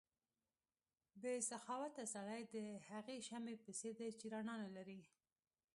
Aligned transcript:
بې 1.21 1.33
سخاوته 1.49 2.03
سړی 2.15 2.41
د 2.53 2.57
هغې 2.89 3.17
شمعې 3.27 3.55
په 3.63 3.71
څېر 3.79 3.93
دی 3.99 4.09
چې 4.19 4.25
رڼا 4.33 4.53
نه 4.63 4.69
لري. 4.77 5.01